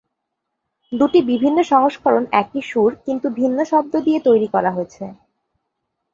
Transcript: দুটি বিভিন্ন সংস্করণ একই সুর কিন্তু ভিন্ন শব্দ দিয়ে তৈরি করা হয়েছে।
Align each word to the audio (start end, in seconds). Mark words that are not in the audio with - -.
দুটি 0.91 1.19
বিভিন্ন 1.21 1.57
সংস্করণ 1.63 2.23
একই 2.41 2.61
সুর 2.61 2.91
কিন্তু 3.05 3.27
ভিন্ন 3.39 3.57
শব্দ 3.63 3.93
দিয়ে 4.05 4.19
তৈরি 4.19 4.47
করা 4.47 4.69
হয়েছে। 4.71 5.03